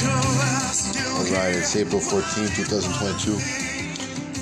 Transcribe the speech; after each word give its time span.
Alright, 0.00 1.56
it's 1.56 1.74
April 1.74 2.00
14, 2.00 2.54
2022. 2.54 3.32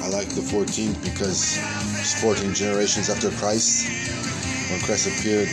I 0.03 0.09
like 0.09 0.29
the 0.29 0.43
14th 0.43 1.03
because 1.03 1.57
it's 1.99 2.21
14 2.21 2.53
generations 2.53 3.09
after 3.09 3.31
Christ. 3.31 3.89
When 4.71 4.81
Christ 4.81 5.07
appeared, 5.07 5.49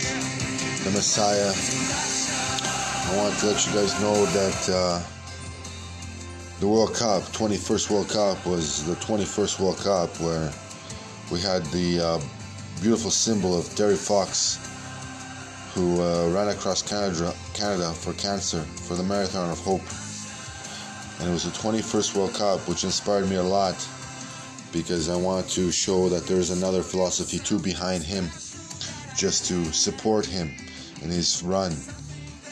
the 0.84 0.92
Messiah. 0.92 1.54
I 3.08 3.18
want 3.18 3.40
to 3.40 3.46
let 3.46 3.66
you 3.66 3.74
guys 3.74 4.02
know 4.02 4.26
that 4.26 4.70
uh, 4.70 5.02
the 6.60 6.68
World 6.68 6.94
Cup, 6.96 7.24
21st 7.32 7.90
World 7.90 8.10
Cup, 8.10 8.46
was 8.46 8.86
the 8.86 8.96
21st 8.96 9.60
World 9.62 9.78
Cup 9.78 10.10
where 10.20 10.52
we 11.32 11.40
had 11.40 11.64
the 11.68 12.02
uh, 12.02 12.20
beautiful 12.82 13.10
symbol 13.10 13.58
of 13.58 13.74
Terry 13.74 13.96
Fox 13.96 14.73
who 15.74 16.00
uh, 16.02 16.30
ran 16.30 16.50
across 16.50 16.84
Canada, 16.84 17.34
Canada 17.56 17.92
for 17.92 18.14
cancer 18.14 18.62
for 18.62 18.96
the 18.96 19.04
Marathon 19.04 19.50
of 19.50 19.60
Hope. 19.60 19.82
And 21.20 21.30
it 21.30 21.34
was 21.34 21.46
the 21.46 21.58
21st 21.58 22.16
World 22.16 22.34
Cup, 22.36 22.68
which 22.68 22.84
inspired 22.84 23.28
me 23.28 23.38
a 23.38 23.44
lot 23.44 23.76
because 24.72 25.10
I 25.10 25.16
want 25.16 25.50
to 25.50 25.72
show 25.72 26.10
that 26.10 26.28
there 26.28 26.38
is 26.38 26.52
another 26.52 26.84
philosophy 26.84 27.40
too 27.40 27.60
behind 27.60 28.04
him, 28.04 28.26
just 29.18 29.46
to 29.48 29.66
support 29.74 30.26
him 30.26 30.52
in 31.02 31.10
his 31.10 31.42
run. 31.42 31.76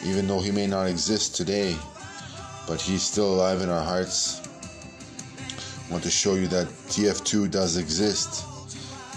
Even 0.04 0.28
though 0.28 0.40
he 0.40 0.52
may 0.52 0.66
not 0.66 0.88
exist 0.88 1.36
today, 1.36 1.76
but 2.68 2.82
he's 2.82 3.04
still 3.04 3.36
alive 3.36 3.62
in 3.62 3.70
our 3.70 3.84
hearts. 3.84 4.42
I 5.88 5.92
want 5.92 6.04
to 6.06 6.12
show 6.12 6.34
you 6.34 6.48
that 6.48 6.68
TF2 6.90 7.52
does 7.52 7.78
exist. 7.78 8.46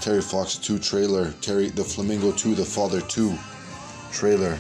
Terry 0.03 0.21
Fox 0.21 0.57
2 0.57 0.79
trailer, 0.79 1.33
Terry 1.41 1.71
the 1.71 1.85
Flamingo 1.85 2.33
2, 2.33 2.55
the 2.55 2.65
Father 2.65 3.01
2 3.01 3.39
trailer. 4.15 4.57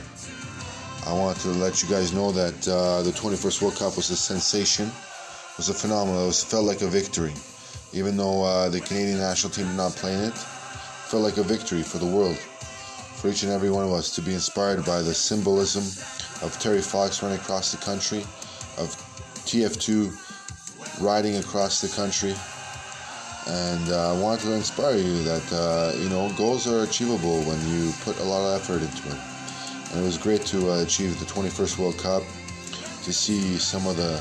I 1.06 1.12
want 1.12 1.38
to 1.40 1.48
let 1.48 1.80
you 1.82 1.88
guys 1.88 2.12
know 2.12 2.32
that 2.32 2.66
uh, 2.66 3.02
the 3.02 3.12
21st 3.12 3.62
World 3.62 3.76
Cup 3.76 3.96
was 3.96 4.10
a 4.10 4.16
sensation, 4.16 4.88
it 4.88 5.56
was 5.56 5.68
a 5.68 5.74
phenomenal. 5.74 6.28
It 6.28 6.34
felt 6.34 6.64
like 6.64 6.82
a 6.82 6.88
victory, 6.88 7.32
even 7.92 8.16
though 8.16 8.42
uh, 8.42 8.68
the 8.68 8.80
Canadian 8.80 9.18
national 9.18 9.52
team 9.52 9.66
did 9.68 9.76
not 9.76 9.92
play 9.92 10.14
in 10.14 10.24
it. 10.24 10.34
Felt 10.34 11.22
like 11.22 11.36
a 11.36 11.44
victory 11.44 11.82
for 11.82 11.98
the 11.98 12.06
world, 12.06 12.36
for 12.36 13.28
each 13.28 13.44
and 13.44 13.52
every 13.52 13.70
one 13.70 13.84
of 13.84 13.92
us 13.92 14.12
to 14.16 14.22
be 14.22 14.34
inspired 14.34 14.84
by 14.84 15.02
the 15.02 15.14
symbolism 15.14 15.84
of 16.42 16.58
Terry 16.58 16.82
Fox 16.82 17.22
running 17.22 17.38
across 17.38 17.70
the 17.70 17.78
country, 17.78 18.22
of 18.78 18.90
TF2 19.46 20.10
riding 21.00 21.36
across 21.36 21.80
the 21.80 21.94
country, 21.94 22.34
and 23.46 23.88
uh, 23.90 24.14
I 24.16 24.20
want 24.20 24.40
to 24.40 24.52
inspire 24.52 24.96
you 24.96 25.22
that 25.22 25.46
uh, 25.52 25.96
you 25.98 26.08
know 26.08 26.32
goals 26.36 26.66
are 26.66 26.82
achievable 26.82 27.42
when 27.42 27.60
you 27.68 27.92
put 28.02 28.18
a 28.18 28.24
lot 28.24 28.42
of 28.42 28.60
effort 28.60 28.82
into 28.82 29.14
it 29.14 29.33
and 29.94 30.02
it 30.02 30.06
was 30.06 30.18
great 30.18 30.42
to 30.46 30.72
uh, 30.72 30.82
achieve 30.82 31.16
the 31.20 31.24
21st 31.26 31.78
World 31.78 31.96
Cup, 31.98 32.24
to 33.04 33.12
see 33.12 33.56
some 33.58 33.86
of 33.86 33.96
the 33.96 34.20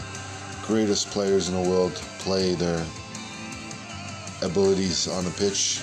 greatest 0.68 1.08
players 1.08 1.50
in 1.50 1.56
the 1.56 1.70
world 1.70 1.94
play 2.20 2.54
their 2.54 2.86
abilities 4.44 5.08
on 5.08 5.26
the 5.26 5.32
pitch. 5.32 5.82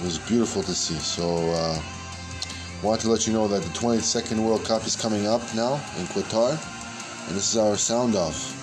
It 0.00 0.04
was 0.04 0.18
beautiful 0.18 0.62
to 0.62 0.74
see. 0.74 0.94
So, 0.96 1.38
uh, 1.52 1.80
want 2.82 3.00
to 3.00 3.08
let 3.08 3.26
you 3.26 3.32
know 3.32 3.48
that 3.48 3.62
the 3.62 3.70
22nd 3.70 4.44
World 4.44 4.64
Cup 4.66 4.86
is 4.86 4.94
coming 4.94 5.26
up 5.26 5.40
now 5.54 5.74
in 5.98 6.04
Qatar, 6.06 6.52
and 7.26 7.36
this 7.36 7.50
is 7.50 7.56
our 7.56 7.76
sound 7.76 8.14
off 8.14 8.54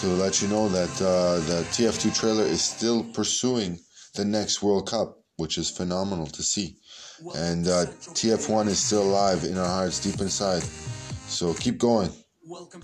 to 0.00 0.06
let 0.06 0.40
you 0.40 0.48
know 0.48 0.68
that 0.70 0.90
uh, 1.02 1.40
the 1.40 1.62
TF2 1.72 2.18
trailer 2.18 2.44
is 2.44 2.62
still 2.62 3.04
pursuing 3.12 3.78
the 4.14 4.24
next 4.24 4.62
World 4.62 4.88
Cup, 4.88 5.18
which 5.36 5.58
is 5.58 5.70
phenomenal 5.70 6.26
to 6.26 6.42
see. 6.42 6.76
And 7.36 7.66
uh, 7.66 7.86
TF1 8.14 8.66
is 8.68 8.78
still 8.78 9.02
alive 9.02 9.44
in 9.44 9.56
our 9.58 9.66
hearts 9.66 10.00
deep 10.00 10.20
inside. 10.20 10.62
So 11.28 11.54
keep 11.54 11.78
going. 11.78 12.10